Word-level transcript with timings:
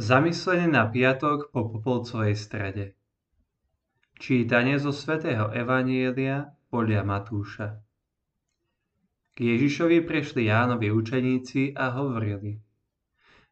Zamyslenie 0.00 0.72
na 0.72 0.88
piatok 0.88 1.52
po 1.52 1.68
Popolcovej 1.68 2.32
strede 2.32 2.96
Čítanie 4.16 4.80
zo 4.80 4.96
svätého 4.96 5.52
Evanielia 5.52 6.56
podľa 6.72 7.04
Matúša 7.04 7.84
K 9.36 9.38
Ježišovi 9.44 10.00
prišli 10.00 10.48
Jánovi 10.48 10.88
učeníci 10.88 11.76
a 11.76 11.92
hovorili 12.00 12.64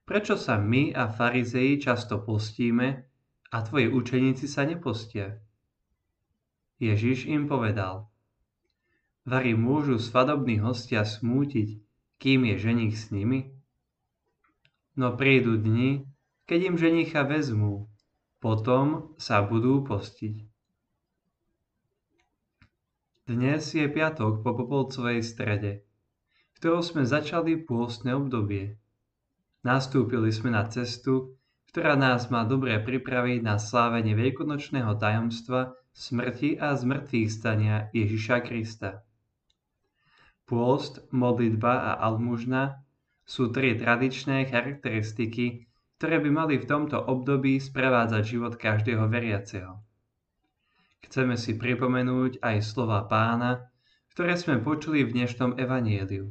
Prečo 0.09 0.41
sa 0.41 0.57
my 0.57 0.97
a 0.97 1.13
farizeji 1.13 1.85
často 1.85 2.25
postíme 2.25 3.13
a 3.53 3.57
tvoji 3.61 3.93
učeníci 3.93 4.49
sa 4.49 4.65
nepostia? 4.65 5.37
Ježiš 6.81 7.29
im 7.29 7.45
povedal 7.45 8.09
Vary 9.29 9.53
môžu 9.53 10.01
svadobní 10.01 10.65
hostia 10.65 11.05
smútiť, 11.05 11.77
kým 12.17 12.49
je 12.49 12.57
ženich 12.57 12.97
s 12.97 13.13
nimi? 13.13 13.53
No 14.97 15.13
prídu 15.13 15.61
dni, 15.61 16.09
keď 16.49 16.73
im 16.73 16.77
ženicha 16.81 17.29
vezmú, 17.29 17.93
potom 18.41 19.13
sa 19.21 19.45
budú 19.45 19.85
postiť. 19.85 20.49
Dnes 23.29 23.61
je 23.77 23.85
piatok 23.85 24.41
po 24.41 24.57
Popolcovej 24.57 25.21
strede, 25.21 25.85
ktorou 26.57 26.81
sme 26.81 27.05
začali 27.05 27.61
pôstne 27.61 28.17
obdobie. 28.17 28.81
Nastúpili 29.61 30.33
sme 30.33 30.57
na 30.57 30.65
cestu, 30.65 31.37
ktorá 31.69 32.01
nás 32.01 32.33
má 32.33 32.49
dobre 32.49 32.73
pripraviť 32.81 33.45
na 33.45 33.61
slávenie 33.61 34.17
veľkonočného 34.17 34.97
tajomstva 34.97 35.77
smrti 35.93 36.57
a 36.57 36.73
zmrtvých 36.73 37.29
stania 37.29 37.93
Ježiša 37.93 38.41
Krista. 38.49 39.05
Pôst, 40.49 41.05
modlitba 41.13 41.93
a 41.93 42.09
almužna 42.09 42.81
sú 43.29 43.53
tri 43.53 43.77
tradičné 43.77 44.49
charakteristiky 44.49 45.68
ktoré 45.99 46.23
by 46.23 46.31
mali 46.31 46.55
v 46.63 46.69
tomto 46.71 46.95
období 46.95 47.59
sprevádzať 47.59 48.23
život 48.23 48.55
každého 48.55 49.11
veriaceho. 49.11 49.83
Chceme 51.03 51.35
si 51.35 51.59
pripomenúť 51.59 52.39
aj 52.39 52.63
slova 52.63 53.03
pána, 53.11 53.67
ktoré 54.15 54.39
sme 54.39 54.63
počuli 54.63 55.03
v 55.03 55.19
dnešnom 55.19 55.59
evanieliu. 55.59 56.31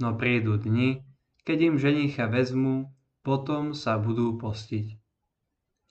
No 0.00 0.16
prídu 0.16 0.56
dni, 0.56 1.04
keď 1.44 1.58
im 1.68 1.76
ženicha 1.76 2.32
vezmú, 2.32 2.88
potom 3.20 3.76
sa 3.76 4.00
budú 4.00 4.40
postiť. 4.40 4.96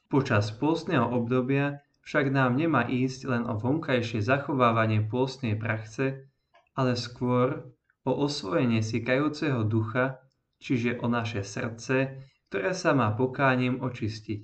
Počas 0.10 0.50
pôstneho 0.58 1.06
obdobia 1.06 1.86
však 2.02 2.34
nám 2.34 2.58
nemá 2.58 2.90
ísť 2.90 3.30
len 3.30 3.44
o 3.46 3.58
vonkajšie 3.62 4.26
zachovávanie 4.26 5.06
pôstnej 5.06 5.54
praxe, 5.54 6.30
ale 6.74 6.98
skôr 6.98 7.66
o 8.06 8.12
osvojenie 8.26 8.82
si 8.82 9.06
kajúceho 9.06 9.62
ducha, 9.66 10.18
čiže 10.58 11.02
o 11.02 11.10
naše 11.10 11.46
srdce, 11.46 12.26
ktoré 12.50 12.72
sa 12.78 12.94
má 12.94 13.12
pokáním 13.14 13.82
očistiť. 13.82 14.42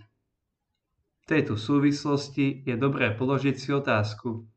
V 1.22 1.26
tejto 1.30 1.56
súvislosti 1.56 2.66
je 2.66 2.76
dobré 2.76 3.14
položiť 3.14 3.56
si 3.56 3.70
otázku, 3.72 4.50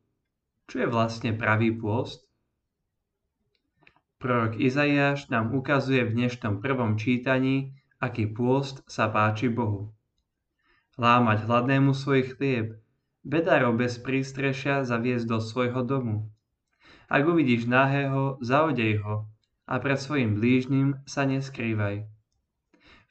čo 0.65 0.75
je 0.81 0.87
vlastne 0.89 1.37
pravý 1.37 1.69
pôst? 1.69 2.25
Prorok 4.17 4.57
Izaiáš 4.57 5.29
nám 5.29 5.53
ukazuje 5.53 6.01
v 6.01 6.15
dnešnom 6.17 6.57
prvom 6.57 6.97
čítaní, 6.97 7.77
aký 8.01 8.25
pôst 8.25 8.81
sa 8.89 9.05
páči 9.05 9.53
Bohu. 9.53 9.93
Lámať 10.97 11.45
hladnému 11.45 11.93
svoj 11.93 12.33
chlieb, 12.33 12.81
bedárov 13.21 13.77
bez 13.77 14.01
prístrešia 14.01 14.81
zaviesť 14.81 15.25
do 15.29 15.37
svojho 15.37 15.85
domu. 15.85 16.33
Ak 17.05 17.21
uvidíš 17.29 17.69
nahého, 17.69 18.41
zaodej 18.41 19.05
ho 19.05 19.29
a 19.69 19.77
pred 19.77 20.01
svojim 20.01 20.33
blížnym 20.33 20.97
sa 21.05 21.29
neskrývaj. 21.29 22.14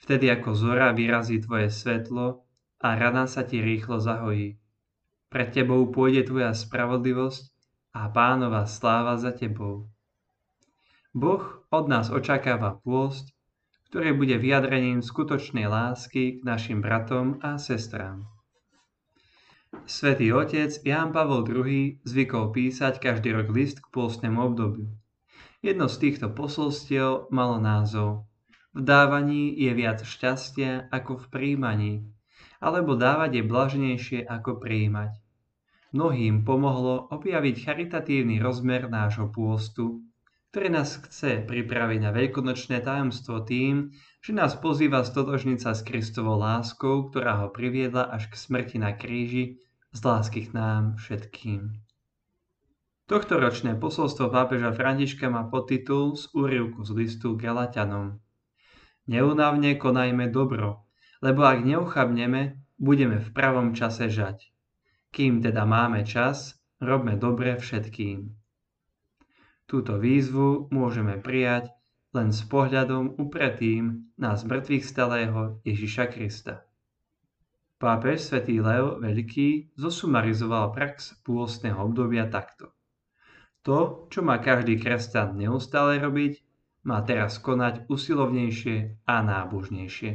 Vtedy 0.01 0.31
ako 0.33 0.53
zora 0.57 0.91
vyrazí 0.91 1.39
tvoje 1.41 1.71
svetlo 1.71 2.45
a 2.83 2.89
rana 2.99 3.25
sa 3.25 3.47
ti 3.47 3.63
rýchlo 3.63 4.03
zahojí. 4.03 4.59
Pred 5.31 5.49
tebou 5.51 5.89
pôjde 5.91 6.29
tvoja 6.31 6.55
spravodlivosť 6.55 7.43
a 7.95 8.11
pánova 8.11 8.67
sláva 8.67 9.19
za 9.19 9.31
tebou. 9.31 9.91
Boh 11.15 11.63
od 11.71 11.85
nás 11.87 12.11
očakáva 12.11 12.83
pôst, 12.83 13.31
ktorý 13.91 14.19
bude 14.19 14.35
vyjadrením 14.35 14.99
skutočnej 14.99 15.71
lásky 15.71 16.39
k 16.39 16.41
našim 16.43 16.83
bratom 16.83 17.39
a 17.39 17.55
sestrám. 17.63 18.27
Svetý 19.87 20.35
otec 20.35 20.75
Ján 20.83 21.15
Pavol 21.15 21.47
II 21.47 22.03
zvykol 22.03 22.51
písať 22.51 22.99
každý 22.99 23.35
rok 23.35 23.51
list 23.55 23.83
k 23.83 23.87
pôstnemu 23.91 24.39
obdobiu. 24.43 24.91
Jedno 25.63 25.87
z 25.87 25.97
týchto 26.03 26.31
posolstiev 26.35 27.31
malo 27.31 27.63
názov 27.63 28.27
v 28.75 28.81
dávaní 28.83 29.55
je 29.55 29.71
viac 29.71 30.03
šťastia 30.03 30.91
ako 30.91 31.23
v 31.23 31.27
príjmaní, 31.31 31.93
alebo 32.59 32.99
dávať 32.99 33.39
je 33.39 33.43
blaženejšie 33.47 34.21
ako 34.27 34.59
príjmať. 34.59 35.15
Mnohým 35.95 36.43
pomohlo 36.43 37.07
objaviť 37.15 37.71
charitatívny 37.71 38.43
rozmer 38.43 38.91
nášho 38.91 39.31
pôstu, 39.31 40.03
ktorý 40.51 40.75
nás 40.75 40.99
chce 40.99 41.47
pripraviť 41.47 41.99
na 42.03 42.11
veľkonočné 42.11 42.83
tajomstvo 42.83 43.47
tým, 43.47 43.95
že 44.19 44.35
nás 44.35 44.59
pozýva 44.59 45.07
stotožniť 45.07 45.59
sa 45.63 45.71
s 45.75 45.87
Kristovou 45.87 46.35
láskou, 46.35 47.11
ktorá 47.11 47.47
ho 47.47 47.49
priviedla 47.55 48.11
až 48.11 48.27
k 48.31 48.35
smrti 48.35 48.83
na 48.83 48.95
kríži, 48.95 49.63
z 49.95 50.01
lásky 50.03 50.51
k 50.51 50.55
nám 50.55 50.99
všetkým. 50.99 51.79
Tohtoročné 53.07 53.79
posolstvo 53.79 54.33
pápeža 54.33 54.75
Františka 54.75 55.31
má 55.31 55.47
podtitul 55.47 56.19
z 56.19 56.27
úrivku 56.35 56.83
z 56.83 56.91
listu 56.97 57.39
Galatianom. 57.39 58.24
Neunavne 59.05 59.77
konajme 59.77 60.33
dobro, 60.33 60.89
lebo 61.21 61.45
ak 61.45 61.61
neuchabneme, 61.65 62.57
budeme 62.81 63.21
v 63.21 63.29
pravom 63.33 63.77
čase 63.77 64.09
žať. 64.09 64.49
Kým 65.13 65.45
teda 65.45 65.69
máme 65.69 66.05
čas, 66.09 66.57
robme 66.81 67.17
dobre 67.21 67.57
všetkým. 67.61 68.33
Túto 69.65 69.97
výzvu 69.97 70.69
môžeme 70.69 71.17
prijať 71.17 71.73
len 72.15 72.31
s 72.31 72.47
pohľadom 72.47 73.19
upretým 73.19 74.13
na 74.21 74.37
zmrtvých 74.37 74.85
stalého 74.85 75.59
Ježiša 75.67 76.05
Krista. 76.13 76.63
Pápež 77.81 78.31
svätý 78.31 78.63
Leo 78.63 79.03
Veľký 79.03 79.75
zosumarizoval 79.75 80.71
prax 80.71 81.19
pôstneho 81.27 81.81
obdobia 81.83 82.31
takto. 82.31 82.71
To, 83.65 84.07
čo 84.13 84.21
má 84.21 84.39
každý 84.39 84.77
kresťan 84.77 85.35
neustále 85.41 85.97
robiť, 85.99 86.44
má 86.85 87.01
teraz 87.01 87.41
konať 87.41 87.89
usilovnejšie 87.89 89.09
a 89.09 89.15
nábožnejšie. 89.25 90.13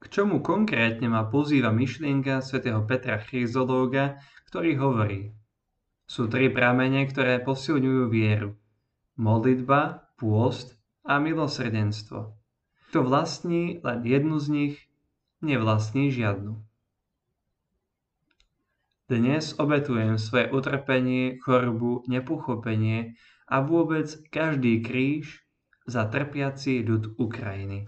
K 0.00 0.04
čomu 0.08 0.40
konkrétne 0.40 1.12
ma 1.12 1.28
pozýva 1.28 1.74
myšlienka 1.74 2.40
svätého 2.40 2.80
Petra 2.88 3.20
Chryzológa, 3.20 4.22
ktorý 4.48 4.80
hovorí 4.80 5.20
Sú 6.08 6.26
tri 6.26 6.48
pramene, 6.48 7.04
ktoré 7.04 7.42
posilňujú 7.44 8.02
vieru. 8.08 8.56
Modlitba, 9.20 10.08
pôst 10.16 10.80
a 11.04 11.20
milosrdenstvo. 11.20 12.32
Kto 12.90 12.98
vlastní 13.04 13.78
len 13.84 14.00
jednu 14.02 14.40
z 14.40 14.46
nich, 14.48 14.74
nevlastní 15.44 16.10
žiadnu. 16.10 16.58
Dnes 19.10 19.58
obetujem 19.58 20.22
svoje 20.22 20.54
utrpenie, 20.54 21.42
chorobu, 21.42 22.06
nepochopenie 22.06 23.18
a 23.50 23.56
vôbec 23.60 24.06
každý 24.30 24.80
kríž 24.80 25.42
za 25.84 26.06
trpiaci 26.06 26.86
ľud 26.86 27.18
Ukrajiny. 27.18 27.86